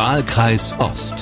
[0.00, 1.14] Wahlkreis Ost.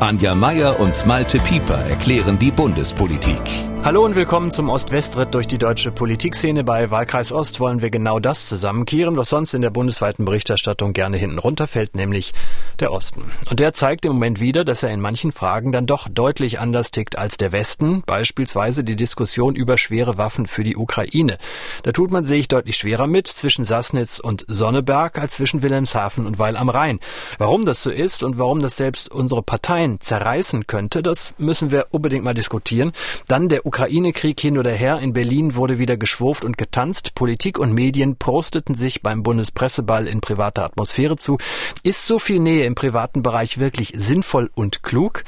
[0.00, 3.40] Anja Meier und Malte Pieper erklären die Bundespolitik.
[3.88, 6.62] Hallo und willkommen zum Ost-West-Ritt durch die deutsche Politikszene.
[6.62, 11.16] Bei Wahlkreis Ost wollen wir genau das zusammenkehren, was sonst in der bundesweiten Berichterstattung gerne
[11.16, 12.34] hinten runterfällt, nämlich
[12.80, 13.22] der Osten.
[13.48, 16.90] Und der zeigt im Moment wieder, dass er in manchen Fragen dann doch deutlich anders
[16.90, 21.38] tickt als der Westen, beispielsweise die Diskussion über schwere Waffen für die Ukraine.
[21.82, 26.38] Da tut man sich deutlich schwerer mit zwischen Sassnitz und Sonneberg als zwischen Wilhelmshaven und
[26.38, 27.00] Weil am Rhein.
[27.38, 31.86] Warum das so ist und warum das selbst unsere Parteien zerreißen könnte, das müssen wir
[31.90, 32.92] unbedingt mal diskutieren.
[33.28, 34.98] Dann der Ukraine-Krieg hin oder her.
[34.98, 37.14] In Berlin wurde wieder geschwurft und getanzt.
[37.14, 41.38] Politik und Medien prosteten sich beim Bundespresseball in privater Atmosphäre zu.
[41.84, 45.22] Ist so viel Nähe im privaten Bereich wirklich sinnvoll und klug?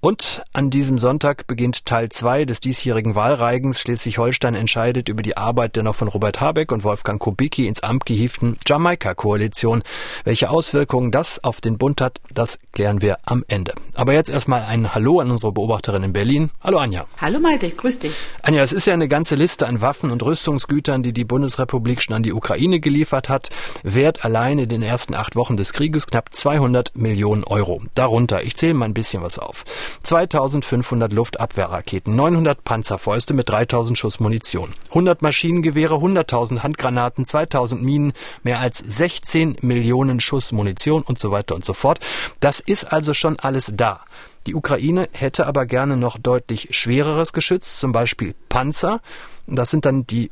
[0.00, 3.80] Und an diesem Sonntag beginnt Teil 2 des diesjährigen Wahlreigens.
[3.80, 8.06] Schleswig-Holstein entscheidet über die Arbeit der noch von Robert Habeck und Wolfgang Kubicki ins Amt
[8.06, 9.82] gehieften Jamaika-Koalition.
[10.22, 13.74] Welche Auswirkungen das auf den Bund hat, das klären wir am Ende.
[13.94, 16.50] Aber jetzt erstmal ein Hallo an unsere Beobachterin in Berlin.
[16.62, 17.06] Hallo Anja.
[17.20, 18.14] Hallo Malte, grüß dich.
[18.42, 22.14] Anja, es ist ja eine ganze Liste an Waffen und Rüstungsgütern, die die Bundesrepublik schon
[22.14, 23.50] an die Ukraine geliefert hat.
[23.82, 27.82] Wert allein in den ersten acht Wochen des Krieges knapp 200 Millionen Euro.
[27.96, 29.64] Darunter, ich zähle mal ein bisschen was auf.
[30.02, 38.60] 2500 Luftabwehrraketen, 900 Panzerfäuste mit 3000 Schuss Munition, 100 Maschinengewehre, 100.000 Handgranaten, 2000 Minen, mehr
[38.60, 42.00] als 16 Millionen Schuss Munition und so weiter und so fort.
[42.40, 44.00] Das ist also schon alles da.
[44.46, 49.00] Die Ukraine hätte aber gerne noch deutlich schwereres Geschütz, zum Beispiel Panzer.
[49.46, 50.30] Das sind dann die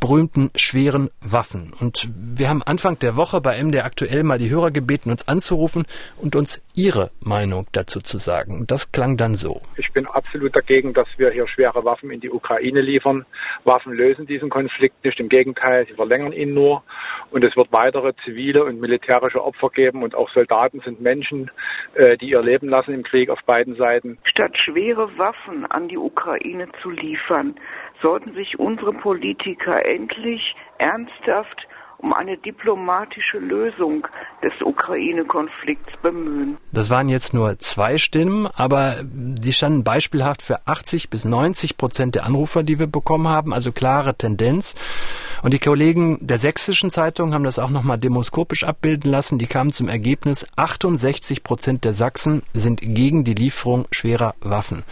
[0.00, 1.72] berühmten schweren Waffen.
[1.80, 5.84] Und wir haben Anfang der Woche bei MD aktuell mal die Hörer gebeten, uns anzurufen
[6.18, 8.58] und uns ihre Meinung dazu zu sagen.
[8.58, 9.60] Und das klang dann so.
[9.76, 13.26] Ich bin absolut dagegen, dass wir hier schwere Waffen in die Ukraine liefern.
[13.64, 15.20] Waffen lösen diesen Konflikt nicht.
[15.20, 16.82] Im Gegenteil, sie verlängern ihn nur.
[17.30, 20.02] Und es wird weitere zivile und militärische Opfer geben.
[20.02, 21.50] Und auch Soldaten sind Menschen,
[21.94, 24.18] äh, die ihr Leben lassen im Krieg auf beiden Seiten.
[24.24, 27.54] Statt schwere Waffen an die Ukraine zu liefern,
[28.02, 31.66] sollten sich unsere Politiker endlich ernsthaft
[32.02, 34.06] um eine diplomatische Lösung
[34.42, 36.56] des Ukraine-Konflikts bemühen.
[36.72, 42.16] Das waren jetzt nur zwei Stimmen, aber die standen beispielhaft für 80 bis 90 Prozent
[42.16, 44.74] der Anrufer, die wir bekommen haben, also klare Tendenz.
[45.42, 49.38] Und die Kollegen der sächsischen Zeitung haben das auch nochmal demoskopisch abbilden lassen.
[49.38, 54.82] Die kamen zum Ergebnis, 68 Prozent der Sachsen sind gegen die Lieferung schwerer Waffen.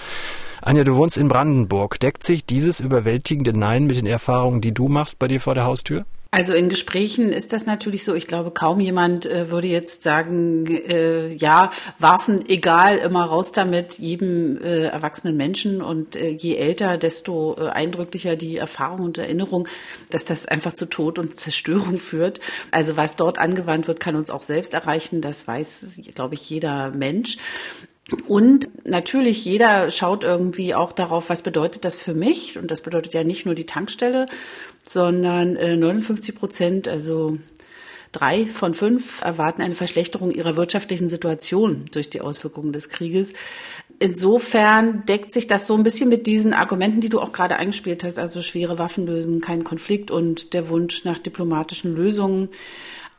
[0.62, 1.98] Anja, du wohnst in Brandenburg.
[2.00, 5.64] Deckt sich dieses überwältigende Nein mit den Erfahrungen, die du machst bei dir vor der
[5.64, 6.04] Haustür?
[6.32, 8.14] Also in Gesprächen ist das natürlich so.
[8.14, 13.94] Ich glaube, kaum jemand äh, würde jetzt sagen, äh, ja, Waffen, egal, immer raus damit,
[13.98, 15.82] jedem äh, erwachsenen Menschen.
[15.82, 19.66] Und äh, je älter, desto äh, eindrücklicher die Erfahrung und Erinnerung,
[20.10, 22.38] dass das einfach zu Tod und Zerstörung führt.
[22.70, 25.22] Also was dort angewandt wird, kann uns auch selbst erreichen.
[25.22, 27.38] Das weiß, glaube ich, jeder Mensch.
[28.26, 32.58] Und natürlich, jeder schaut irgendwie auch darauf, was bedeutet das für mich?
[32.58, 34.26] Und das bedeutet ja nicht nur die Tankstelle,
[34.84, 37.38] sondern äh, 59 Prozent, also
[38.12, 43.32] drei von fünf, erwarten eine Verschlechterung ihrer wirtschaftlichen Situation durch die Auswirkungen des Krieges.
[44.00, 48.02] Insofern deckt sich das so ein bisschen mit diesen Argumenten, die du auch gerade eingespielt
[48.02, 52.48] hast, also schwere Waffen lösen, kein Konflikt und der Wunsch nach diplomatischen Lösungen.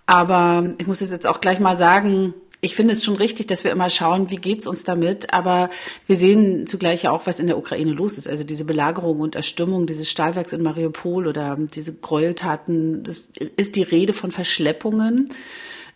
[0.07, 2.33] Aber ich muss es jetzt auch gleich mal sagen,
[2.63, 5.33] ich finde es schon richtig, dass wir immer schauen, wie geht's uns damit.
[5.33, 5.69] Aber
[6.05, 8.27] wir sehen zugleich ja auch, was in der Ukraine los ist.
[8.27, 13.03] Also diese Belagerung und Erstürmung dieses Stahlwerks in Mariupol oder diese Gräueltaten.
[13.03, 15.25] Das ist die Rede von Verschleppungen,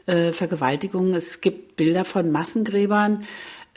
[0.08, 1.14] äh, Vergewaltigungen.
[1.14, 3.26] Es gibt Bilder von Massengräbern.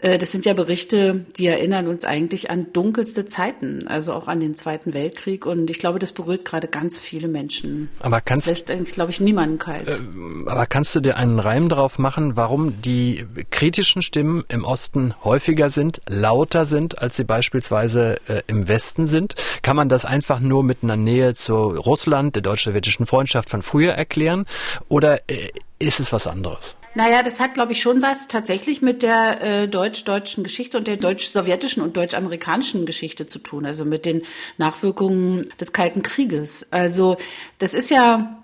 [0.00, 4.40] Äh, das sind ja Berichte, die erinnern uns eigentlich an dunkelste Zeiten, also auch an
[4.40, 5.44] den Zweiten Weltkrieg.
[5.46, 7.88] Und ich glaube, das berührt gerade ganz viele Menschen.
[8.00, 9.88] Aber kannst, das lässt eigentlich, glaube ich, niemanden kalt.
[9.88, 9.98] Äh,
[10.46, 15.70] aber kannst du dir einen Reim drauf machen, warum die kritischen Stimmen im Osten häufiger
[15.70, 19.34] sind, lauter sind, als sie beispielsweise äh, im Westen sind?
[19.62, 23.94] Kann man das einfach nur mit einer Nähe zu Russland, der deutsch-sowjetischen Freundschaft von früher
[23.94, 24.46] erklären?
[24.88, 25.48] Oder äh,
[25.80, 26.77] ist es was anderes?
[26.94, 30.96] Naja, das hat, glaube ich, schon was tatsächlich mit der äh, deutsch-deutschen Geschichte und der
[30.96, 34.22] deutsch-sowjetischen und deutsch-amerikanischen Geschichte zu tun, also mit den
[34.56, 36.66] Nachwirkungen des Kalten Krieges.
[36.70, 37.16] Also
[37.58, 38.42] das ist ja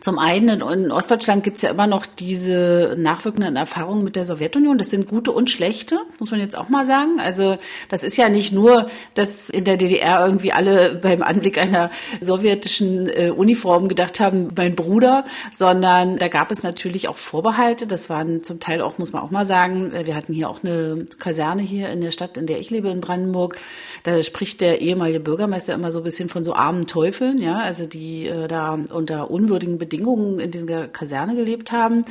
[0.00, 4.78] zum einen in Ostdeutschland gibt es ja immer noch diese nachwirkenden Erfahrungen mit der Sowjetunion.
[4.78, 7.20] Das sind gute und schlechte, muss man jetzt auch mal sagen.
[7.20, 7.56] Also
[7.90, 11.90] das ist ja nicht nur, dass in der DDR irgendwie alle beim Anblick einer
[12.20, 17.86] sowjetischen äh, Uniform gedacht haben, mein Bruder, sondern da gab es natürlich auch Vorbehalte.
[17.86, 20.64] Das waren zum Teil auch, muss man auch mal sagen, äh, wir hatten hier auch
[20.64, 23.56] eine Kaserne hier in der Stadt, in der ich lebe, in Brandenburg.
[24.04, 27.84] Da spricht der ehemalige Bürgermeister immer so ein bisschen von so armen Teufeln, ja, also
[27.84, 32.04] die äh, da unter unwürdigen Bedingungen in dieser Kaserne gelebt haben.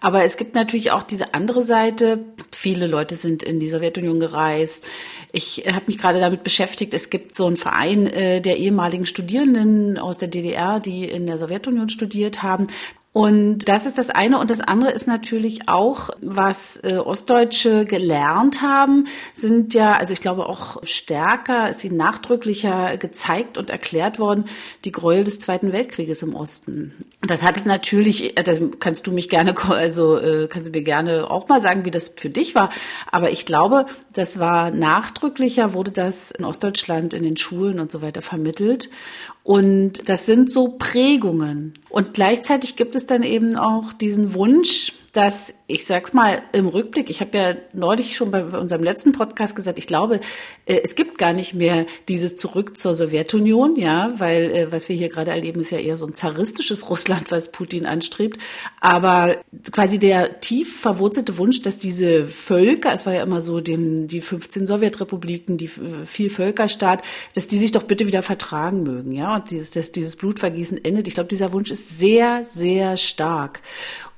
[0.00, 2.24] Aber es gibt natürlich auch diese andere Seite.
[2.50, 4.86] Viele Leute sind in die Sowjetunion gereist.
[5.30, 6.94] Ich habe mich gerade damit beschäftigt.
[6.94, 11.38] Es gibt so einen Verein äh, der ehemaligen Studierenden aus der DDR, die in der
[11.38, 12.66] Sowjetunion studiert haben.
[13.12, 14.38] Und das ist das eine.
[14.38, 19.04] Und das andere ist natürlich auch, was äh, Ostdeutsche gelernt haben,
[19.34, 24.46] sind ja, also ich glaube auch stärker, ist ihnen nachdrücklicher gezeigt und erklärt worden,
[24.86, 26.94] die Gräuel des Zweiten Weltkrieges im Osten.
[27.20, 30.82] Das hat es natürlich, äh, das kannst du mich gerne, also äh, kannst du mir
[30.82, 32.70] gerne auch mal sagen, wie das für dich war.
[33.10, 38.02] Aber ich glaube, das war nachdrücklicher, wurde das in Ostdeutschland in den Schulen und so
[38.02, 38.90] weiter vermittelt.
[39.42, 41.74] Und das sind so Prägungen.
[41.88, 47.08] Und gleichzeitig gibt es dann eben auch diesen Wunsch, dass ich sag's mal im Rückblick,
[47.08, 50.20] ich habe ja neulich schon bei unserem letzten Podcast gesagt, ich glaube,
[50.66, 54.96] äh, es gibt gar nicht mehr dieses Zurück zur Sowjetunion, ja, weil äh, was wir
[54.96, 58.38] hier gerade erleben, ist ja eher so ein zaristisches Russland, was Putin anstrebt.
[58.80, 59.36] Aber
[59.72, 64.20] quasi der tief verwurzelte Wunsch, dass diese Völker, es war ja immer so den, die
[64.20, 67.02] 15 Sowjetrepubliken, die Vielvölkerstaat,
[67.34, 71.08] dass die sich doch bitte wieder vertragen mögen, ja, und dieses, dass dieses Blutvergießen endet.
[71.08, 73.62] Ich glaube, dieser Wunsch ist sehr, sehr stark.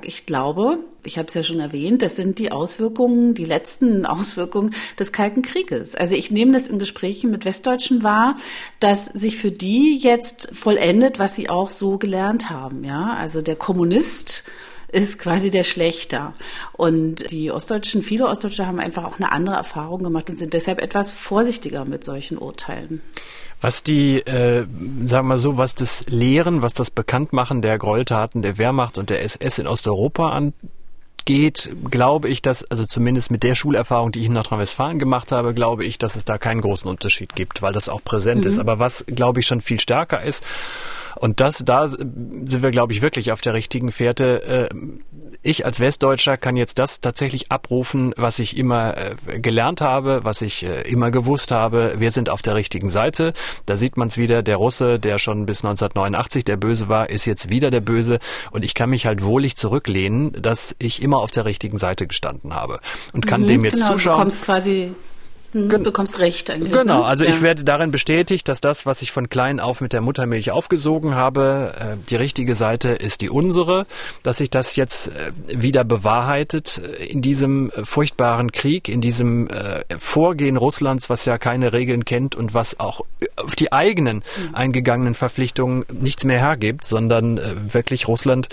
[0.02, 4.74] Ich glaube, ich habe es ja schon erwähnt, das sind die Auswirkungen, die letzten Auswirkungen
[4.98, 5.94] des Kalten Krieges.
[5.94, 8.36] Also ich nehme das in Gesprächen mit Westdeutschen wahr,
[8.80, 12.84] dass sich für die jetzt vollendet, was sie auch so gelernt haben.
[12.84, 14.44] Ja, also der Kommunist
[14.94, 16.34] ist quasi der Schlechter.
[16.72, 20.80] Und die Ostdeutschen, viele Ostdeutsche haben einfach auch eine andere Erfahrung gemacht und sind deshalb
[20.80, 23.02] etwas vorsichtiger mit solchen Urteilen.
[23.60, 24.66] Was die, äh,
[25.06, 29.22] sagen wir so, was das Lehren, was das Bekanntmachen der Gräueltaten der Wehrmacht und der
[29.22, 30.30] SS in Osteuropa
[31.26, 35.54] angeht, glaube ich, dass, also zumindest mit der Schulerfahrung, die ich in Nordrhein-Westfalen gemacht habe,
[35.54, 38.50] glaube ich, dass es da keinen großen Unterschied gibt, weil das auch präsent mhm.
[38.50, 38.58] ist.
[38.58, 40.44] Aber was, glaube ich, schon viel stärker ist,
[41.16, 44.70] und das, da sind wir, glaube ich, wirklich auf der richtigen Fährte.
[44.70, 44.74] Äh,
[45.42, 50.42] ich als Westdeutscher kann jetzt das tatsächlich abrufen, was ich immer äh, gelernt habe, was
[50.42, 51.94] ich äh, immer gewusst habe.
[51.98, 53.32] Wir sind auf der richtigen Seite.
[53.66, 54.42] Da sieht man es wieder.
[54.42, 58.18] Der Russe, der schon bis 1989 der Böse war, ist jetzt wieder der Böse.
[58.50, 62.54] Und ich kann mich halt wohlig zurücklehnen, dass ich immer auf der richtigen Seite gestanden
[62.54, 62.80] habe
[63.12, 64.16] und kann mhm, dem jetzt genau, zuschauen.
[64.16, 64.92] Du kommst quasi
[65.54, 66.72] Du Gen bekommst recht eigentlich.
[66.72, 67.04] Genau, ne?
[67.04, 67.30] also ja.
[67.30, 71.14] ich werde darin bestätigt, dass das, was ich von klein auf mit der Muttermilch aufgesogen
[71.14, 73.86] habe, äh, die richtige Seite ist die unsere,
[74.24, 79.48] dass sich das jetzt äh, wieder bewahrheitet äh, in diesem furchtbaren Krieg, in diesem
[79.98, 83.02] Vorgehen Russlands, was ja keine Regeln kennt und was auch
[83.36, 84.54] auf die eigenen mhm.
[84.54, 87.40] eingegangenen Verpflichtungen nichts mehr hergibt, sondern
[87.72, 88.48] wirklich Russland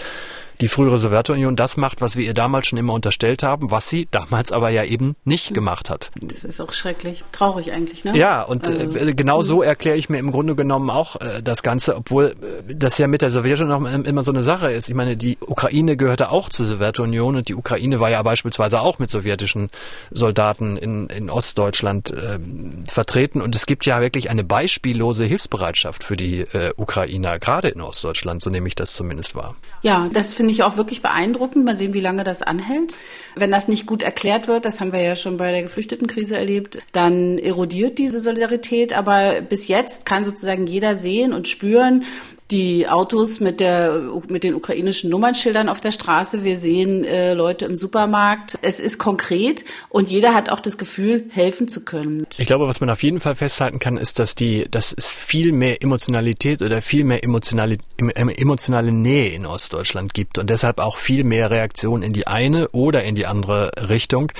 [0.62, 4.08] die frühere Sowjetunion das macht, was wir ihr damals schon immer unterstellt haben, was sie
[4.12, 6.10] damals aber ja eben nicht gemacht hat.
[6.22, 8.16] Das ist auch schrecklich, traurig eigentlich, ne?
[8.16, 9.44] Ja, und also, äh, genau hm.
[9.44, 12.36] so erkläre ich mir im Grunde genommen auch äh, das Ganze, obwohl
[12.69, 14.88] äh, das ja mit der Sowjetunion immer so eine Sache ist.
[14.88, 19.00] Ich meine, die Ukraine gehörte auch zur Sowjetunion und die Ukraine war ja beispielsweise auch
[19.00, 19.69] mit sowjetischen
[20.12, 22.40] Soldaten in, in Ostdeutschland äh,
[22.88, 27.81] vertreten und es gibt ja wirklich eine beispiellose Hilfsbereitschaft für die äh, Ukrainer, gerade in
[27.81, 29.56] Ostdeutschland, so nehme ich das zumindest wahr.
[29.81, 31.65] Ja, das finde ich auch wirklich beeindruckend.
[31.65, 32.94] Mal sehen, wie lange das anhält.
[33.36, 36.80] Wenn das nicht gut erklärt wird, das haben wir ja schon bei der Geflüchtetenkrise erlebt,
[36.92, 38.94] dann erodiert diese Solidarität.
[38.94, 42.03] Aber bis jetzt kann sozusagen jeder sehen und spüren,
[42.51, 46.44] die Autos mit der mit den ukrainischen Nummernschildern auf der Straße.
[46.44, 48.59] Wir sehen äh, Leute im Supermarkt.
[48.62, 52.27] Es ist konkret und jeder hat auch das Gefühl, helfen zu können.
[52.38, 55.51] Ich glaube, was man auf jeden Fall festhalten kann, ist, dass die, dass es viel
[55.53, 61.24] mehr Emotionalität oder viel mehr emotionale, emotionale Nähe in Ostdeutschland gibt und deshalb auch viel
[61.24, 64.31] mehr Reaktion in die eine oder in die andere Richtung.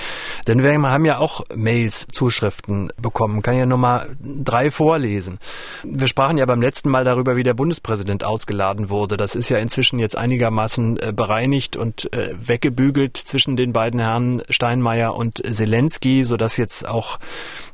[0.48, 3.42] Denn wir haben ja auch Mails, Zuschriften bekommen.
[3.42, 5.40] Kann ja nur mal drei vorlesen.
[5.84, 9.18] Wir sprachen ja beim letzten Mal darüber, wie der Bundespräsident ausgeladen wurde.
[9.18, 14.42] Das ist ja inzwischen jetzt einigermaßen äh, bereinigt und äh, weggebügelt zwischen den beiden Herren
[14.50, 17.20] Steinmeier und Zelensky, sodass jetzt auch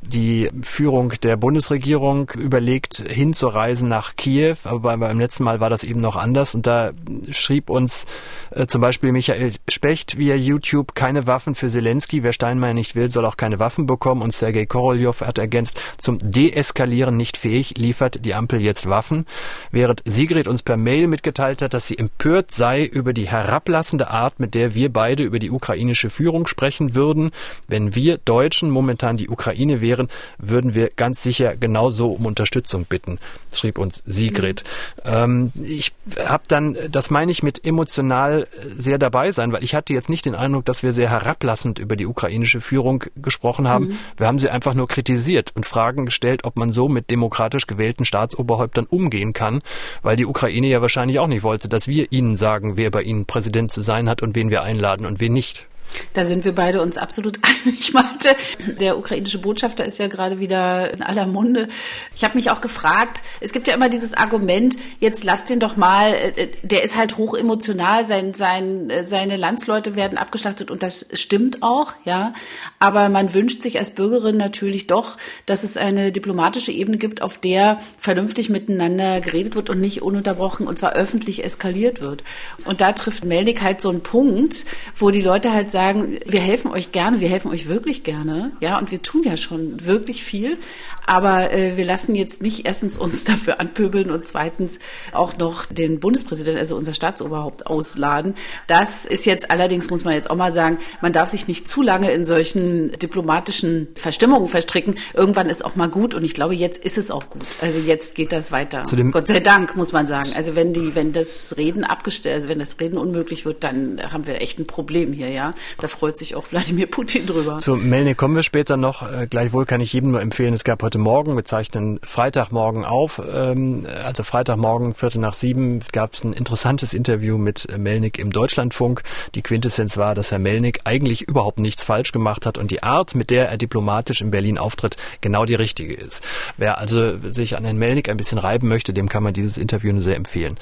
[0.02, 4.58] die Führung der Bundesregierung überlegt, hinzureisen nach Kiew.
[4.66, 6.56] Aber beim letzten Mal war das eben noch anders.
[6.56, 6.92] Und da
[7.30, 8.06] schrieb uns
[8.52, 12.24] äh, zum Beispiel Michael Specht via YouTube, keine Waffen für Zelensky.
[12.24, 14.22] Wer Steinmeier nicht will, soll auch keine Waffen bekommen.
[14.22, 19.26] Und Sergei Korolev hat ergänzt, zum Deeskalieren nicht fähig, liefert die Ampel jetzt Waffen.
[19.72, 24.40] Während Sigrid uns per Mail mitgeteilt hat, dass sie empört sei über die herablassende Art,
[24.40, 27.32] mit der wir beide über die ukrainische Führung sprechen würden.
[27.68, 33.20] Wenn wir Deutschen momentan die Ukraine wären, würden wir ganz sicher genauso um Unterstützung bitten,
[33.54, 34.64] schrieb uns Sigrid.
[35.04, 35.12] Mhm.
[35.12, 35.94] Ähm, ich
[36.26, 39.94] habe dann, das meine ich mit Emotionen, emotional äh, sehr dabei sein, weil ich hatte
[39.94, 43.88] jetzt nicht den Eindruck, dass wir sehr herablassend über die ukrainische Führung gesprochen haben.
[43.88, 44.00] Mhm.
[44.18, 48.06] Wir haben sie einfach nur kritisiert und Fragen gestellt, ob man so mit demokratisch gewählten
[48.06, 49.62] Staatsoberhäuptern umgehen kann,
[50.02, 53.26] weil die Ukraine ja wahrscheinlich auch nicht wollte, dass wir ihnen sagen, wer bei ihnen
[53.26, 55.68] Präsident zu sein hat und wen wir einladen und wen nicht.
[56.14, 58.36] Da sind wir beide uns absolut einig, Malte.
[58.80, 61.68] Der ukrainische Botschafter ist ja gerade wieder in aller Munde.
[62.16, 65.78] Ich habe mich auch gefragt, es gibt ja immer dieses Argument, jetzt lass den doch
[65.78, 70.84] mal, äh, der ist halt hoch emotional, sein, sein, äh, seine Landsleute werden abgeschlachtet und
[70.84, 72.34] das stimmt auch, ja.
[72.80, 77.38] Aber man wünscht sich als Bürgerin natürlich doch, dass es eine diplomatische Ebene gibt, auf
[77.38, 82.24] der vernünftig miteinander geredet wird und nicht ununterbrochen und zwar öffentlich eskaliert wird.
[82.66, 84.66] Und da trifft Melnik halt so einen Punkt,
[84.96, 85.77] wo die Leute halt sagen,
[86.26, 89.86] wir helfen euch gerne, wir helfen euch wirklich gerne, ja, und wir tun ja schon
[89.86, 90.58] wirklich viel,
[91.06, 94.80] aber äh, wir lassen jetzt nicht erstens uns dafür anpöbeln und zweitens
[95.12, 98.36] auch noch den Bundespräsidenten, also unser Staatsoberhaupt, ausladen.
[98.68, 101.82] Das ist jetzt allerdings, muss man jetzt auch mal sagen, man darf sich nicht zu
[101.82, 104.96] lange in solchen diplomatischen Verstimmungen verstricken.
[105.14, 107.46] Irgendwann ist auch mal gut und ich glaube, jetzt ist es auch gut.
[107.62, 108.86] Also jetzt geht das weiter.
[109.12, 110.30] Gott sei Dank, muss man sagen.
[110.36, 114.28] Also wenn die, wenn das Reden abgestellt, also wenn das Reden unmöglich wird, dann haben
[114.28, 115.52] wir echt ein Problem hier, ja.
[115.80, 117.60] Da freut sich auch Wladimir Putin drüber.
[117.60, 119.10] Zu Melnik kommen wir später noch.
[119.10, 123.22] Äh, gleichwohl kann ich jedem nur empfehlen, es gab heute Morgen, wir zeichnen Freitagmorgen auf,
[123.32, 129.04] ähm, also Freitagmorgen, Viertel nach sieben, gab es ein interessantes Interview mit Melnik im Deutschlandfunk.
[129.36, 133.16] Die Quintessenz war, dass Herr Melnik eigentlich überhaupt nichts falsch gemacht hat und die Art,
[133.16, 136.24] mit der er diplomatisch in Berlin auftritt, genau die richtige ist.
[136.58, 139.94] Wer also sich an Herrn Melnik ein bisschen reiben möchte, dem kann man dieses Interview
[139.94, 140.58] nur sehr empfehlen.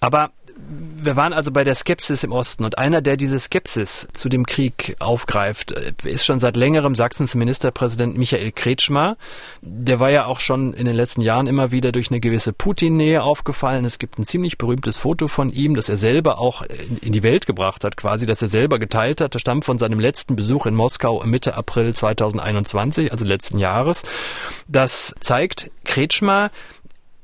[0.00, 4.28] Aber wir waren also bei der Skepsis im Osten und einer, der diese Skepsis zu
[4.28, 9.16] dem Krieg aufgreift, äh, ist schon seit längerem Sachsens Ministerpräsident Michael Kretschmer.
[9.60, 13.22] Der war ja auch schon in den letzten Jahren immer wieder durch eine gewisse Putin-Nähe
[13.22, 13.84] aufgefallen.
[13.84, 16.62] Es gibt ein ziemlich berühmtes Foto von ihm, das er selber auch
[17.00, 19.34] in die Welt gebracht hat, quasi, das er selber geteilt hat.
[19.34, 24.02] Das stammt von seinem letzten Besuch in Moskau Mitte April 2021, also letzten Jahres.
[24.68, 26.50] Das zeigt Kretschmer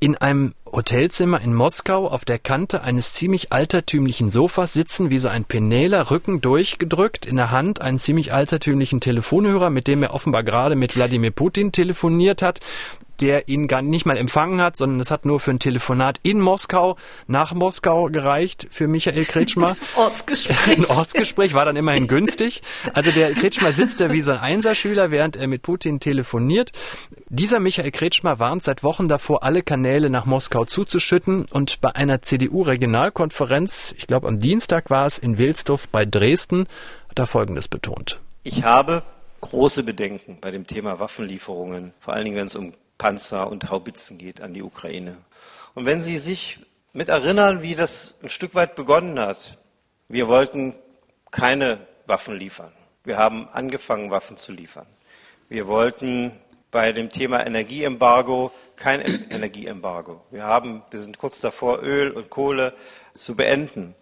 [0.01, 5.27] in einem Hotelzimmer in Moskau auf der Kante eines ziemlich altertümlichen Sofas sitzen, wie so
[5.27, 10.43] ein Penäler, Rücken durchgedrückt, in der Hand einen ziemlich altertümlichen Telefonhörer, mit dem er offenbar
[10.43, 12.61] gerade mit Wladimir Putin telefoniert hat
[13.21, 16.39] der ihn gar nicht mal empfangen hat, sondern es hat nur für ein Telefonat in
[16.39, 16.97] Moskau,
[17.27, 19.77] nach Moskau gereicht für Michael Kretschmer.
[19.95, 20.77] Ortsgespräch.
[20.77, 22.61] Ein Ortsgespräch war dann immerhin günstig.
[22.93, 26.71] Also der Kretschmer sitzt da wie so ein Einserschüler, während er mit Putin telefoniert.
[27.29, 32.21] Dieser Michael Kretschmer warnt seit Wochen davor, alle Kanäle nach Moskau zuzuschütten und bei einer
[32.21, 36.67] CDU-Regionalkonferenz, ich glaube am Dienstag war es, in Wilsdorf bei Dresden,
[37.09, 38.19] hat er Folgendes betont.
[38.43, 39.03] Ich habe
[39.41, 44.19] große Bedenken bei dem Thema Waffenlieferungen, vor allen Dingen wenn es um Panzer und Haubitzen
[44.19, 45.17] geht an die Ukraine.
[45.73, 46.59] Und wenn Sie sich
[46.93, 49.57] mit erinnern, wie das ein Stück weit begonnen hat,
[50.07, 50.75] wir wollten
[51.31, 52.71] keine Waffen liefern.
[53.03, 54.85] Wir haben angefangen, Waffen zu liefern.
[55.49, 56.31] Wir wollten
[56.69, 60.23] bei dem Thema Energieembargo kein Energieembargo.
[60.29, 62.75] Wir haben, wir sind kurz davor, Öl und Kohle
[63.15, 63.95] zu beenden.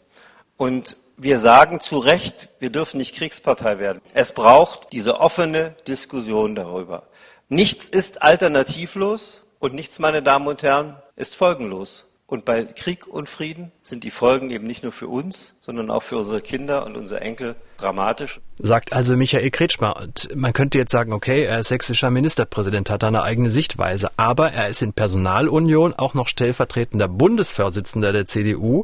[0.57, 4.01] Und wir sagen zu Recht, wir dürfen nicht Kriegspartei werden.
[4.13, 7.08] Es braucht diese offene Diskussion darüber.
[7.51, 12.05] Nichts ist alternativlos und nichts, meine Damen und Herren, ist folgenlos.
[12.27, 16.03] Und bei Krieg und Frieden sind die Folgen eben nicht nur für uns, sondern auch
[16.03, 18.39] für unsere Kinder und unsere Enkel dramatisch.
[18.59, 19.97] Sagt also Michael Kretschmer.
[19.99, 24.11] Und man könnte jetzt sagen, okay, er ist sächsischer Ministerpräsident, hat eine eigene Sichtweise.
[24.17, 28.83] Aber er ist in Personalunion auch noch stellvertretender Bundesvorsitzender der CDU.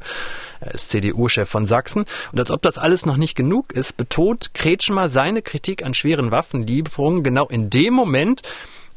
[0.65, 2.05] Er ist CDU-Chef von Sachsen.
[2.31, 6.31] Und als ob das alles noch nicht genug ist, betont Kretschmer seine Kritik an schweren
[6.31, 8.41] Waffenlieferungen genau in dem Moment,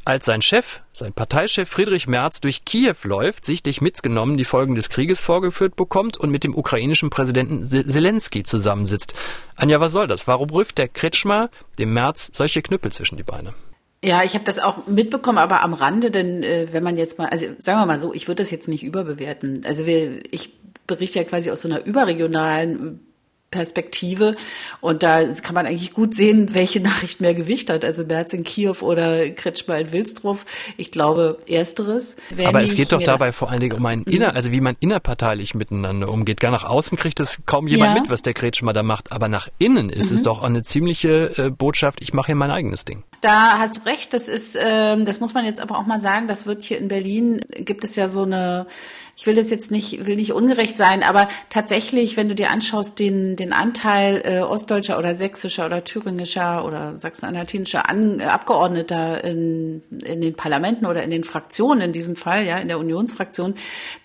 [0.09, 4.89] als sein Chef, sein Parteichef Friedrich Merz durch Kiew läuft, sichtlich mitgenommen die Folgen des
[4.89, 9.13] Krieges vorgeführt bekommt und mit dem ukrainischen Präsidenten Zelensky zusammensitzt.
[9.55, 10.27] Anja, was soll das?
[10.27, 13.53] Warum rüft der Kretschmer dem Merz solche Knüppel zwischen die Beine?
[14.03, 17.29] Ja, ich habe das auch mitbekommen, aber am Rande, denn äh, wenn man jetzt mal,
[17.29, 19.63] also sagen wir mal so, ich würde das jetzt nicht überbewerten.
[19.67, 20.58] Also wir, ich
[20.89, 23.01] berichte ja quasi aus so einer überregionalen
[23.51, 24.37] Perspektive.
[24.83, 27.85] Und da kann man eigentlich gut sehen, welche Nachricht mehr Gewicht hat.
[27.85, 30.45] Also Merz in Kiew oder Kretschmer in Wilsdruff.
[30.77, 32.17] Ich glaube, ersteres.
[32.45, 35.55] Aber es geht doch dabei vor allen Dingen um ein inner, also wie man innerparteilich
[35.55, 36.41] miteinander umgeht.
[36.41, 38.03] Gar nach außen kriegt es kaum jemand ja.
[38.03, 39.13] mit, was der Kretschmer da macht.
[39.13, 40.17] Aber nach innen ist mhm.
[40.17, 43.03] es doch eine ziemliche äh, Botschaft, ich mache hier mein eigenes Ding.
[43.23, 44.13] Da hast du recht.
[44.13, 46.89] Das ist, äh, das muss man jetzt aber auch mal sagen, das wird hier in
[46.89, 48.67] Berlin, gibt es ja so eine
[49.19, 53.01] ich will das jetzt nicht, will nicht ungerecht sein, aber tatsächlich, wenn du dir anschaust,
[53.01, 59.83] den, den Anteil äh, ostdeutscher oder sächsischer oder thüringischer oder sachsen-anhaltinischer An, äh, Abgeordneter in,
[60.05, 63.55] in den Parlamenten oder in den Fraktionen in diesem Fall, ja, in der Unionsfraktion,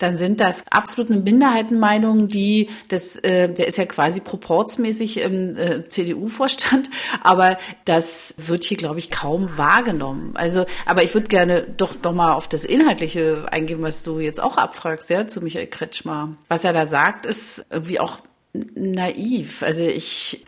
[0.00, 5.56] dann sind das absolut eine Minderheitenmeinung, die das, äh, der ist ja quasi proportsmäßig im
[5.56, 6.90] äh, CDU-Vorstand,
[7.22, 10.32] aber das wird hier, glaube ich, kaum wahrgenommen.
[10.34, 14.42] Also, aber ich würde gerne doch noch mal auf das Inhaltliche eingehen, was du jetzt
[14.42, 16.36] auch abfragst sehr zu Michael Kretschmer.
[16.48, 18.20] Was er da sagt, ist irgendwie auch
[18.52, 19.62] naiv.
[19.62, 20.44] Also ich,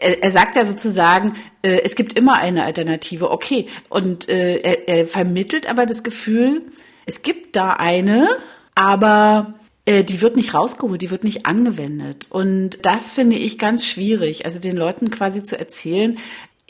[0.00, 3.30] er, er sagt ja sozusagen, äh, es gibt immer eine Alternative.
[3.30, 3.66] Okay.
[3.88, 6.62] Und äh, er, er vermittelt aber das Gefühl,
[7.06, 8.28] es gibt da eine,
[8.74, 9.54] aber
[9.86, 12.26] äh, die wird nicht rausgeholt, die wird nicht angewendet.
[12.28, 14.44] Und das finde ich ganz schwierig.
[14.44, 16.18] Also den Leuten quasi zu erzählen,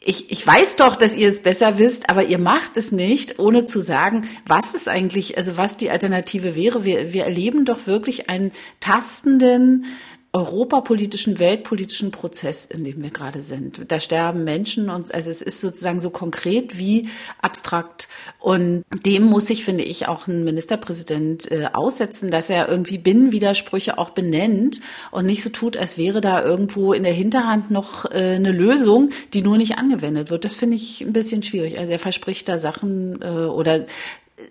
[0.00, 3.64] ich, ich weiß doch, dass ihr es besser wisst, aber ihr macht es nicht, ohne
[3.64, 6.84] zu sagen, was es eigentlich, also was die Alternative wäre.
[6.84, 9.86] Wir, wir erleben doch wirklich einen tastenden,
[10.32, 13.90] europapolitischen, weltpolitischen Prozess, in dem wir gerade sind.
[13.90, 17.08] Da sterben Menschen und also es ist sozusagen so konkret wie
[17.40, 18.08] abstrakt.
[18.38, 23.96] Und dem muss sich, finde ich, auch ein Ministerpräsident äh, aussetzen, dass er irgendwie Binnenwidersprüche
[23.96, 24.80] auch benennt
[25.10, 29.10] und nicht so tut, als wäre da irgendwo in der Hinterhand noch äh, eine Lösung,
[29.32, 30.44] die nur nicht angewendet wird.
[30.44, 31.78] Das finde ich ein bisschen schwierig.
[31.78, 33.86] Also er verspricht da Sachen äh, oder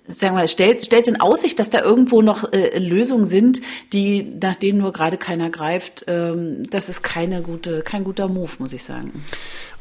[0.07, 3.61] sagen wir, stellt, stellt in Aussicht, dass da irgendwo noch äh, Lösungen sind,
[3.93, 6.05] die nach denen nur gerade keiner greift.
[6.07, 9.23] Ähm, das ist keine gute, kein guter Move, muss ich sagen.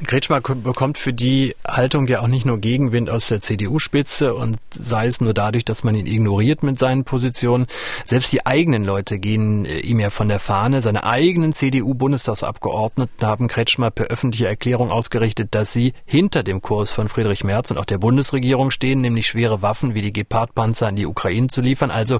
[0.05, 5.07] Kretschmer bekommt für die Haltung ja auch nicht nur Gegenwind aus der CDU-Spitze und sei
[5.07, 7.65] es nur dadurch, dass man ihn ignoriert mit seinen Positionen.
[8.05, 10.81] Selbst die eigenen Leute gehen äh, ihm ja von der Fahne.
[10.81, 17.09] Seine eigenen CDU-Bundestagsabgeordneten haben Kretschmer per öffentliche Erklärung ausgerichtet, dass sie hinter dem Kurs von
[17.09, 21.07] Friedrich Merz und auch der Bundesregierung stehen, nämlich schwere Waffen wie die Gepard-Panzer an die
[21.07, 21.89] Ukraine zu liefern.
[21.89, 22.19] Also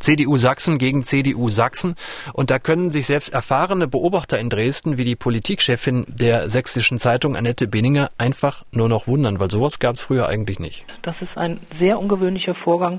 [0.00, 1.94] CDU Sachsen gegen CDU Sachsen.
[2.34, 7.36] Und da können sich selbst erfahrene Beobachter in Dresden wie die Politikchefin der sächsischen Zeitung
[7.36, 10.84] Annette Benninger einfach nur noch wundern, weil sowas gab es früher eigentlich nicht.
[11.02, 12.98] Das ist ein sehr ungewöhnlicher Vorgang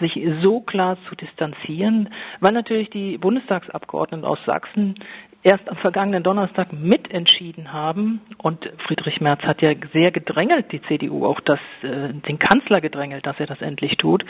[0.00, 4.96] sich so klar zu distanzieren, weil natürlich die Bundestagsabgeordneten aus Sachsen
[5.44, 8.20] erst am vergangenen Donnerstag mitentschieden haben.
[8.38, 13.26] Und Friedrich Merz hat ja sehr gedrängelt, die CDU, auch das, äh, den Kanzler gedrängelt,
[13.26, 14.24] dass er das endlich tut.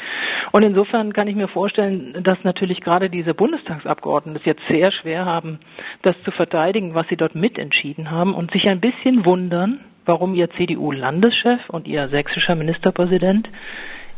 [0.52, 5.24] Und insofern kann ich mir vorstellen, dass natürlich gerade diese Bundestagsabgeordneten es jetzt sehr schwer
[5.24, 5.60] haben,
[6.02, 10.50] das zu verteidigen, was sie dort mitentschieden haben und sich ein bisschen wundern, warum ihr
[10.50, 13.48] CDU-Landeschef und ihr sächsischer Ministerpräsident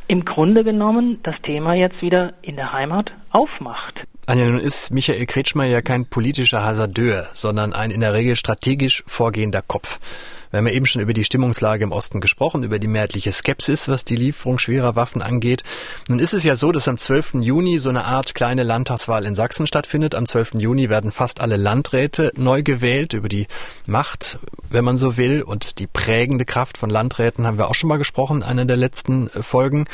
[0.09, 4.01] im Grunde genommen das Thema jetzt wieder in der Heimat aufmacht.
[4.27, 9.05] Anja, nun ist Michael Kretschmer ja kein politischer Hasardeur, sondern ein in der Regel strategisch
[9.07, 10.01] vorgehender Kopf.
[10.51, 13.89] Wir haben ja eben schon über die Stimmungslage im Osten gesprochen, über die mehrheitliche Skepsis,
[13.89, 15.63] was die Lieferung schwerer Waffen angeht.
[16.09, 17.35] Nun ist es ja so, dass am 12.
[17.41, 20.15] Juni so eine Art kleine Landtagswahl in Sachsen stattfindet.
[20.15, 20.55] Am 12.
[20.55, 23.15] Juni werden fast alle Landräte neu gewählt.
[23.15, 23.47] Über die
[23.87, 24.39] Macht,
[24.71, 27.99] wenn man so will, und die prägende Kraft von Landräten haben wir auch schon mal
[27.99, 29.87] gesprochen, in einer der letzten Folgen.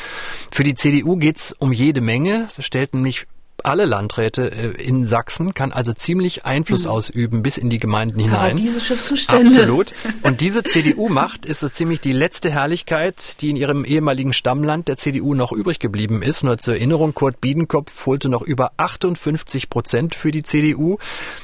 [0.51, 2.47] Für die CDU geht's um jede Menge.
[2.47, 3.27] Es stellt nämlich
[3.65, 6.91] alle Landräte äh, in Sachsen, kann also ziemlich Einfluss mhm.
[6.91, 8.37] ausüben bis in die Gemeinden hinein.
[8.39, 9.51] Paradiesische Zustände.
[9.51, 9.93] Absolut.
[10.23, 14.97] Und diese CDU-Macht ist so ziemlich die letzte Herrlichkeit, die in ihrem ehemaligen Stammland der
[14.97, 16.43] CDU noch übrig geblieben ist.
[16.43, 20.97] Nur zur Erinnerung, Kurt Biedenkopf holte noch über 58 Prozent für die CDU.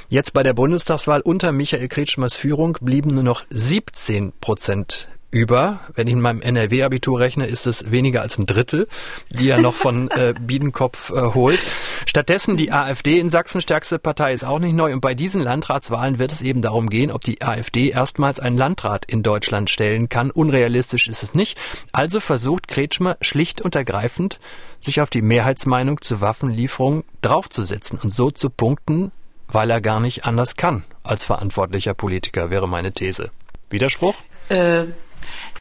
[0.09, 5.81] Jetzt bei der Bundestagswahl unter Michael Kretschmers Führung blieben nur noch 17 Prozent über.
[5.93, 8.87] Wenn ich in meinem NRW-Abitur rechne, ist es weniger als ein Drittel,
[9.29, 11.59] die er noch von äh, Biedenkopf äh, holt.
[12.05, 14.93] Stattdessen die AfD in Sachsen stärkste Partei ist auch nicht neu.
[14.93, 19.05] Und bei diesen Landratswahlen wird es eben darum gehen, ob die AfD erstmals einen Landrat
[19.05, 20.31] in Deutschland stellen kann.
[20.31, 21.59] Unrealistisch ist es nicht.
[21.91, 24.39] Also versucht Kretschmer schlicht und ergreifend,
[24.79, 29.11] sich auf die Mehrheitsmeinung zur Waffenlieferung draufzusetzen und so zu punkten,
[29.47, 33.31] weil er gar nicht anders kann als verantwortlicher Politiker, wäre meine These.
[33.69, 34.15] Widerspruch?
[34.49, 34.85] Äh,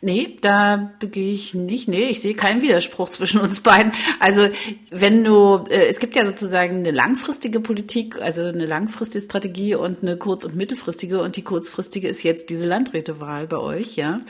[0.01, 1.89] Nee, da begehe ich nicht.
[1.89, 3.93] Nee, ich sehe keinen Widerspruch zwischen uns beiden.
[4.21, 4.49] Also
[4.91, 10.03] wenn du, äh, es gibt ja sozusagen eine langfristige Politik, also eine langfristige Strategie und
[10.03, 11.21] eine kurz- und mittelfristige.
[11.21, 14.21] Und die kurzfristige ist jetzt diese Landrätewahl bei euch, ja.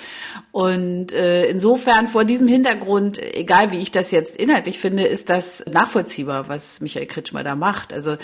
[0.52, 5.64] Und äh, insofern vor diesem Hintergrund, egal wie ich das jetzt inhaltlich finde, ist das
[5.70, 7.92] nachvollziehbar, was Michael Kretschmer da macht.
[7.92, 8.16] Also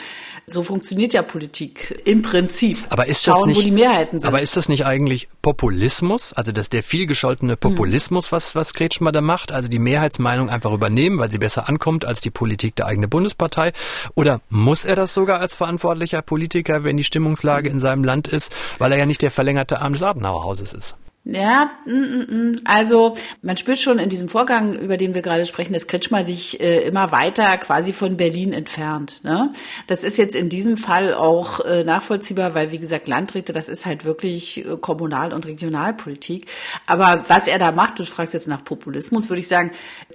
[0.47, 2.79] so funktioniert ja Politik im Prinzip.
[2.89, 4.29] Aber ist Schauen, das nicht, wo die Mehrheiten sind.
[4.29, 6.33] Aber ist das nicht eigentlich Populismus?
[6.33, 10.73] Also dass der viel gescholtene Populismus, was, was Kretschmer da macht, also die Mehrheitsmeinung einfach
[10.73, 13.73] übernehmen, weil sie besser ankommt als die Politik der eigenen Bundespartei?
[14.15, 18.55] Oder muss er das sogar als verantwortlicher Politiker, wenn die Stimmungslage in seinem Land ist,
[18.79, 20.95] weil er ja nicht der verlängerte Arm des Adenauerhauses ist?
[21.27, 22.57] Ja, mm, mm, mm.
[22.65, 26.61] also man spürt schon in diesem Vorgang, über den wir gerade sprechen, dass Kretschmer sich
[26.61, 29.25] äh, immer weiter quasi von Berlin entfernt.
[29.25, 29.51] Ne?
[29.87, 33.87] Das ist jetzt in diesem Fall auch äh, nachvollziehbar, weil wie gesagt Landräte, das ist
[33.87, 36.47] halt wirklich äh, Kommunal- und Regionalpolitik.
[36.87, 39.71] Aber was er da macht, du fragst jetzt nach Populismus, würde ich sagen,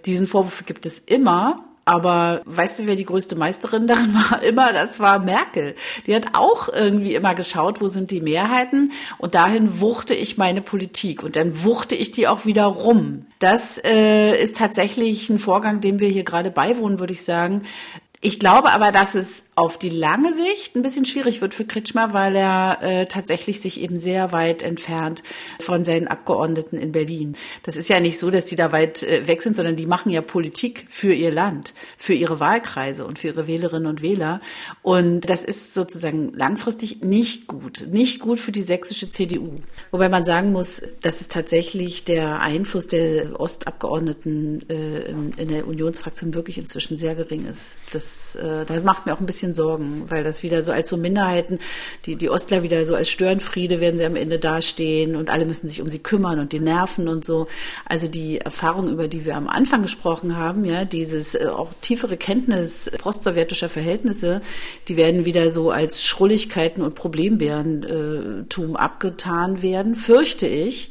[0.05, 1.68] diesen Vorwurf gibt es immer.
[1.89, 4.43] Aber weißt du, wer die größte Meisterin darin war?
[4.43, 5.73] Immer, das war Merkel.
[6.05, 10.61] Die hat auch irgendwie immer geschaut, wo sind die Mehrheiten und dahin wuchte ich meine
[10.61, 13.25] Politik und dann wuchte ich die auch wieder rum.
[13.39, 17.63] Das äh, ist tatsächlich ein Vorgang, dem wir hier gerade beiwohnen, würde ich sagen.
[18.21, 22.11] Ich glaube aber, dass es auf die lange Sicht ein bisschen schwierig wird für Kretschmer,
[22.11, 25.23] weil er äh, tatsächlich sich eben sehr weit entfernt
[25.61, 27.37] von seinen Abgeordneten in Berlin.
[27.63, 30.09] Das ist ja nicht so, dass die da weit äh, weg sind, sondern die machen
[30.09, 34.41] ja Politik für ihr Land, für ihre Wahlkreise und für ihre Wählerinnen und Wähler.
[34.81, 39.55] Und das ist sozusagen langfristig nicht gut, nicht gut für die sächsische CDU.
[39.91, 45.65] Wobei man sagen muss, dass es tatsächlich der Einfluss der Ostabgeordneten äh, in, in der
[45.65, 47.77] Unionsfraktion wirklich inzwischen sehr gering ist.
[47.93, 50.89] Das das, äh, das macht mir auch ein bisschen Sorgen, weil das wieder so als
[50.89, 51.59] so Minderheiten,
[52.05, 55.67] die, die Ostler wieder so als Störenfriede werden sie am Ende dastehen und alle müssen
[55.67, 57.47] sich um sie kümmern und die nerven und so.
[57.85, 62.17] Also die Erfahrung, über die wir am Anfang gesprochen haben, ja, dieses äh, auch tiefere
[62.17, 64.41] Kenntnis postsowjetischer Verhältnisse,
[64.87, 70.89] die werden wieder so als Schrulligkeiten und Problembärentum abgetan werden, fürchte ich.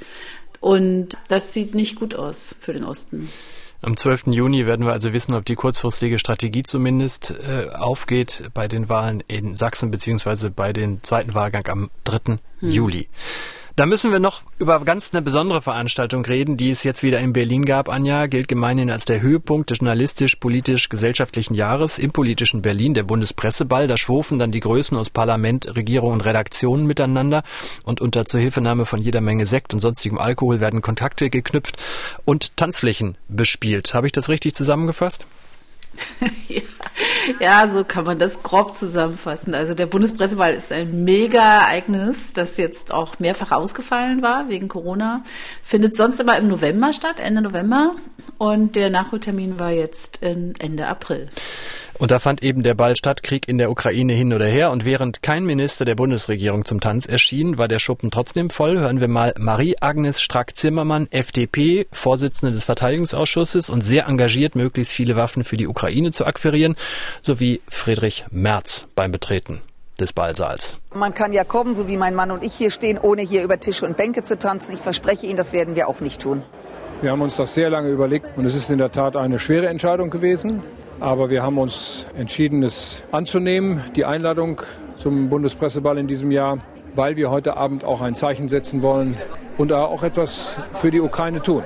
[0.60, 3.28] Und das sieht nicht gut aus für den Osten.
[3.80, 4.26] Am 12.
[4.28, 9.22] Juni werden wir also wissen, ob die kurzfristige Strategie zumindest äh, aufgeht bei den Wahlen
[9.28, 12.38] in Sachsen beziehungsweise bei dem zweiten Wahlgang am 3.
[12.60, 12.70] Hm.
[12.70, 13.08] Juli.
[13.78, 17.32] Da müssen wir noch über ganz eine besondere Veranstaltung reden, die es jetzt wieder in
[17.32, 18.26] Berlin gab, Anja.
[18.26, 23.86] Gilt gemeinhin als der Höhepunkt des journalistisch-politisch-gesellschaftlichen Jahres im politischen Berlin, der Bundespresseball.
[23.86, 27.44] Da schwofen dann die Größen aus Parlament, Regierung und Redaktionen miteinander
[27.84, 31.76] und unter Zuhilfenahme von jeder Menge Sekt und sonstigem Alkohol werden Kontakte geknüpft
[32.24, 33.94] und Tanzflächen bespielt.
[33.94, 35.24] Habe ich das richtig zusammengefasst?
[36.48, 36.62] ja,
[37.40, 39.54] ja, so kann man das grob zusammenfassen.
[39.54, 45.22] Also der Bundespresseball ist ein Mega-Ereignis, das jetzt auch mehrfach ausgefallen war wegen Corona.
[45.62, 47.92] Findet sonst immer im November statt, Ende November.
[48.38, 51.28] Und der Nachholtermin war jetzt Ende April.
[51.98, 54.70] Und da fand eben der Ball statt, Krieg in der Ukraine hin oder her.
[54.70, 58.78] Und während kein Minister der Bundesregierung zum Tanz erschien, war der Schuppen trotzdem voll.
[58.78, 65.42] Hören wir mal Marie-Agnes Strack-Zimmermann, FDP, Vorsitzende des Verteidigungsausschusses und sehr engagiert, möglichst viele Waffen
[65.42, 66.76] für die Ukraine zu akquirieren,
[67.20, 69.60] sowie Friedrich Merz beim Betreten
[69.98, 70.78] des Ballsaals.
[70.94, 73.58] Man kann ja kommen, so wie mein Mann und ich hier stehen, ohne hier über
[73.58, 74.72] Tische und Bänke zu tanzen.
[74.72, 76.42] Ich verspreche Ihnen, das werden wir auch nicht tun.
[77.00, 79.68] Wir haben uns das sehr lange überlegt und es ist in der Tat eine schwere
[79.68, 80.62] Entscheidung gewesen.
[81.00, 84.60] Aber wir haben uns entschieden, es anzunehmen, die Einladung
[84.98, 86.58] zum Bundespresseball in diesem Jahr,
[86.98, 89.16] weil wir heute Abend auch ein Zeichen setzen wollen
[89.56, 91.62] und auch etwas für die Ukraine tun.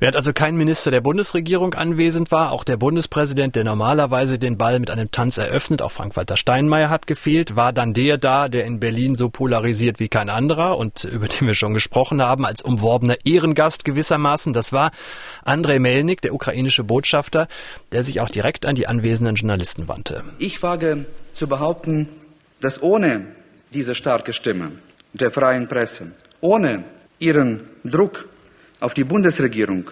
[0.00, 4.80] Während also kein Minister der Bundesregierung anwesend war, auch der Bundespräsident, der normalerweise den Ball
[4.80, 8.80] mit einem Tanz eröffnet, auch Frank-Walter Steinmeier hat gefehlt, war dann der da, der in
[8.80, 13.14] Berlin so polarisiert wie kein anderer und über den wir schon gesprochen haben, als umworbener
[13.24, 14.52] Ehrengast gewissermaßen.
[14.52, 14.90] Das war
[15.44, 17.46] Andrei Melnik, der ukrainische Botschafter,
[17.92, 20.24] der sich auch direkt an die anwesenden Journalisten wandte.
[20.40, 22.08] Ich wage zu behaupten,
[22.60, 23.26] dass ohne
[23.72, 24.72] diese starke Stimme
[25.12, 26.84] der freien Presse, ohne
[27.18, 28.28] ihren Druck
[28.80, 29.90] auf die Bundesregierung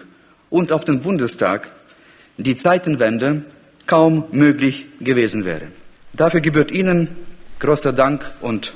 [0.49, 1.69] und auf den Bundestag
[2.37, 3.43] die Zeitenwende
[3.85, 5.67] kaum möglich gewesen wäre.
[6.13, 7.09] Dafür gebührt Ihnen
[7.59, 8.73] großer Dank und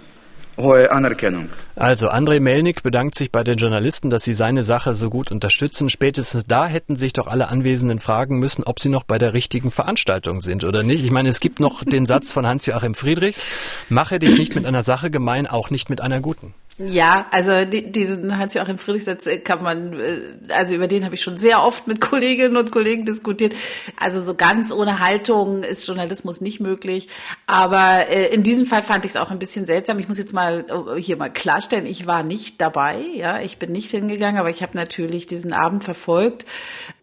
[0.57, 1.49] hohe Anerkennung.
[1.75, 5.89] Also André Melnik bedankt sich bei den Journalisten, dass sie seine Sache so gut unterstützen.
[5.89, 9.71] Spätestens da hätten sich doch alle Anwesenden fragen müssen, ob sie noch bei der richtigen
[9.71, 11.03] Veranstaltung sind oder nicht.
[11.03, 13.45] Ich meine, es gibt noch den Satz von Hans-Joachim Friedrichs,
[13.89, 16.53] mache dich nicht mit einer Sache gemein, auch nicht mit einer guten.
[16.77, 21.37] Ja, also die, diesen Hans-Joachim Friedrichs kann man, äh, also über den habe ich schon
[21.37, 23.55] sehr oft mit Kolleginnen und Kollegen diskutiert.
[23.97, 27.07] Also so ganz ohne Haltung ist Journalismus nicht möglich.
[27.47, 29.99] Aber äh, in diesem Fall fand ich es auch ein bisschen seltsam.
[29.99, 32.99] Ich muss jetzt mal äh, hier mal klarstellen, ich war nicht dabei.
[33.15, 36.43] Ja, ich bin nicht hingegangen, aber ich habe natürlich diesen Abend verfolgt.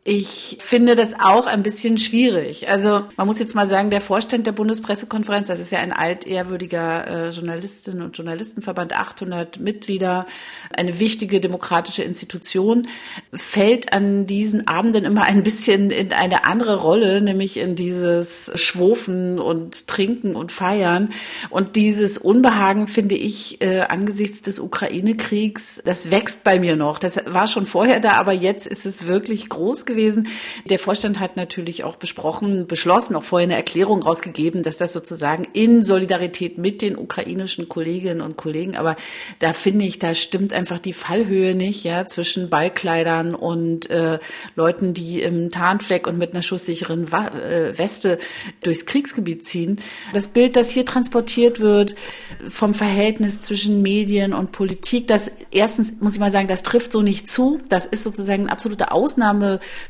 [0.05, 2.69] Ich finde das auch ein bisschen schwierig.
[2.69, 7.07] Also man muss jetzt mal sagen, der Vorstand der Bundespressekonferenz, das ist ja ein altehrwürdiger
[7.07, 10.27] äh, Journalistinnen und Journalistenverband, 800 Mitglieder,
[10.77, 12.89] eine wichtige demokratische Institution,
[13.33, 19.39] fällt an diesen Abenden immer ein bisschen in eine andere Rolle, nämlich in dieses Schwofen
[19.39, 21.11] und Trinken und Feiern.
[21.49, 26.99] Und dieses Unbehagen finde ich äh, angesichts des Ukraine-Kriegs, das wächst bei mir noch.
[26.99, 30.29] Das war schon vorher da, aber jetzt ist es wirklich groß gewesen.
[30.65, 35.45] Der Vorstand hat natürlich auch besprochen, beschlossen, auch vorher eine Erklärung rausgegeben, dass das sozusagen
[35.53, 38.97] in Solidarität mit den ukrainischen Kolleginnen und Kollegen, aber
[39.39, 44.19] da finde ich, da stimmt einfach die Fallhöhe nicht, ja, zwischen Ballkleidern und äh,
[44.57, 48.19] Leuten, die im Tarnfleck und mit einer schusssicheren äh, Weste
[48.63, 49.81] durchs Kriegsgebiet ziehen.
[50.13, 51.95] Das Bild, das hier transportiert wird
[52.49, 57.03] vom Verhältnis zwischen Medien und Politik, das erstens muss ich mal sagen, das trifft so
[57.03, 57.61] nicht zu.
[57.69, 58.93] Das ist sozusagen ein absoluter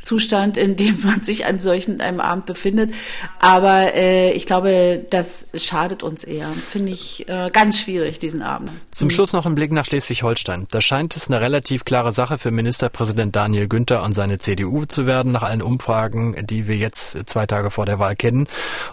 [0.03, 2.93] Ausnahmezustand, in dem man sich an solchen einem Abend befindet.
[3.39, 6.51] Aber äh, ich glaube, das schadet uns eher.
[6.53, 8.71] Finde ich äh, ganz schwierig, diesen Abend.
[8.91, 10.67] Zum Schluss noch ein Blick nach Schleswig-Holstein.
[10.71, 15.07] Da scheint es eine relativ klare Sache für Ministerpräsident Daniel Günther und seine CDU zu
[15.07, 18.49] werden, nach allen Umfragen, die wir jetzt zwei Tage vor der Wahl kennen.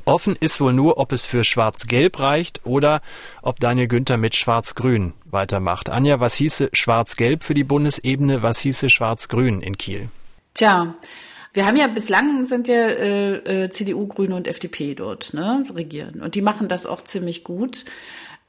[0.05, 3.01] Offen ist wohl nur, ob es für Schwarz-Gelb reicht oder
[3.41, 5.89] ob Daniel Günther mit Schwarz-Grün weitermacht.
[5.89, 8.41] Anja, was hieße Schwarz-Gelb für die Bundesebene?
[8.41, 10.09] Was hieße Schwarz-Grün in Kiel?
[10.53, 10.95] Tja,
[11.53, 16.21] wir haben ja bislang sind ja äh, äh, CDU, Grüne und FDP dort ne, regieren
[16.21, 17.85] und die machen das auch ziemlich gut.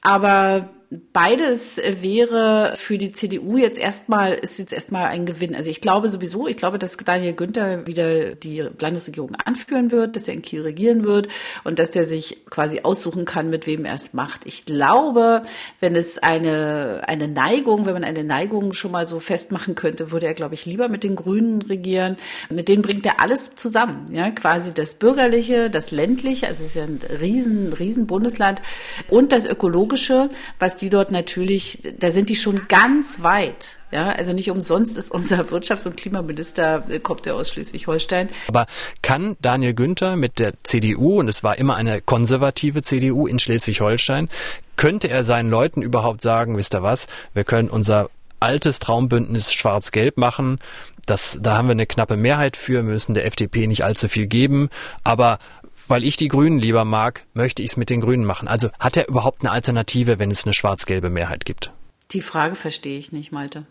[0.01, 0.69] Aber
[1.13, 5.55] Beides wäre für die CDU jetzt erstmal, ist jetzt erstmal ein Gewinn.
[5.55, 10.27] Also ich glaube sowieso, ich glaube, dass Daniel Günther wieder die Landesregierung anführen wird, dass
[10.27, 11.29] er in Kiel regieren wird
[11.63, 14.45] und dass er sich quasi aussuchen kann, mit wem er es macht.
[14.45, 15.43] Ich glaube,
[15.79, 20.25] wenn es eine, eine Neigung, wenn man eine Neigung schon mal so festmachen könnte, würde
[20.25, 22.17] er, glaube ich, lieber mit den Grünen regieren.
[22.49, 24.07] Mit denen bringt er alles zusammen.
[24.11, 28.61] Ja, quasi das Bürgerliche, das Ländliche, also es ist ja ein riesen, riesen Bundesland
[29.09, 30.27] und das Ökologische,
[30.59, 33.77] was die dort natürlich, da sind die schon ganz weit.
[33.91, 38.29] Ja, also nicht umsonst ist unser Wirtschafts- und Klimaminister, äh, kommt er aus Schleswig-Holstein.
[38.47, 38.65] Aber
[39.01, 44.29] kann Daniel Günther mit der CDU, und es war immer eine konservative CDU in Schleswig-Holstein,
[44.77, 50.17] könnte er seinen Leuten überhaupt sagen, wisst ihr was, wir können unser altes Traumbündnis schwarz-gelb
[50.17, 50.59] machen.
[51.05, 54.69] Das, da haben wir eine knappe Mehrheit für, müssen der FDP nicht allzu viel geben.
[55.03, 55.39] Aber
[55.87, 58.47] weil ich die Grünen lieber mag, möchte ich es mit den Grünen machen.
[58.47, 61.71] Also hat er überhaupt eine Alternative, wenn es eine schwarz-gelbe Mehrheit gibt?
[62.11, 63.65] Die Frage verstehe ich nicht, Malte.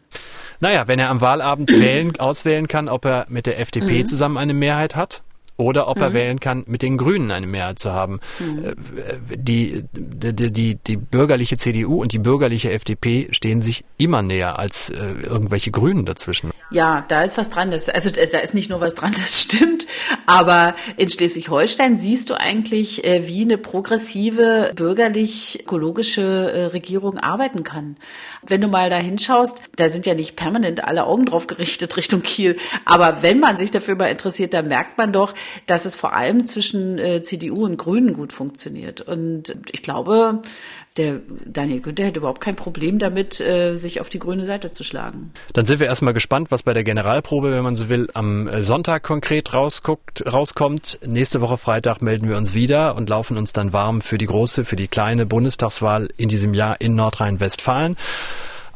[0.61, 4.07] Naja, wenn er am Wahlabend wählen, auswählen kann, ob er mit der FDP mhm.
[4.07, 5.23] zusammen eine Mehrheit hat,
[5.61, 6.03] oder ob mhm.
[6.03, 8.21] er wählen kann, mit den Grünen eine Mehrheit zu haben.
[8.39, 8.65] Mhm.
[8.65, 8.75] Äh,
[9.37, 14.91] die, die, die, die bürgerliche CDU und die bürgerliche FDP stehen sich immer näher als
[14.91, 16.51] äh, irgendwelche Grünen dazwischen.
[16.71, 17.71] Ja, da ist was dran.
[17.71, 19.87] Das, also da ist nicht nur was dran, das stimmt.
[20.27, 27.97] Aber in Schleswig-Holstein siehst du eigentlich, äh, wie eine progressive, bürgerlich-ökologische Regierung arbeiten kann.
[28.47, 32.23] Wenn du mal da hinschaust, da sind ja nicht permanent alle Augen drauf gerichtet Richtung
[32.23, 32.57] Kiel.
[32.85, 35.35] Aber wenn man sich dafür mal interessiert, dann merkt man doch,
[35.67, 39.01] dass es vor allem zwischen äh, CDU und Grünen gut funktioniert.
[39.01, 40.43] Und ich glaube,
[40.97, 44.83] der Daniel Günther hätte überhaupt kein Problem damit, äh, sich auf die grüne Seite zu
[44.83, 45.33] schlagen.
[45.53, 48.63] Dann sind wir erstmal gespannt, was bei der Generalprobe, wenn man so will, am äh,
[48.63, 50.99] Sonntag konkret rausguckt, rauskommt.
[51.07, 54.65] Nächste Woche Freitag melden wir uns wieder und laufen uns dann warm für die große,
[54.65, 57.97] für die kleine Bundestagswahl in diesem Jahr in Nordrhein-Westfalen.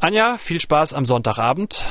[0.00, 1.84] Anja, viel Spaß am Sonntagabend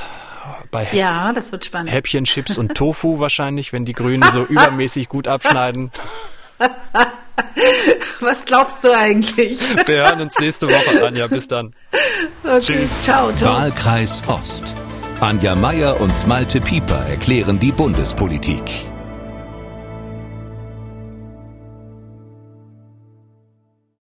[0.71, 1.91] bei ja, das wird spannend.
[1.91, 5.91] Häppchen, Chips und Tofu wahrscheinlich, wenn die Grünen so übermäßig gut abschneiden.
[8.19, 9.59] Was glaubst du eigentlich?
[9.87, 11.27] Wir hören uns nächste Woche, Anja.
[11.27, 11.73] Bis dann.
[12.43, 12.59] Okay.
[12.61, 13.01] Tschüss.
[13.01, 13.53] Ciao, ciao.
[13.53, 14.63] Wahlkreis Ost.
[15.19, 18.92] Anja Meier und Malte Pieper erklären die Bundespolitik.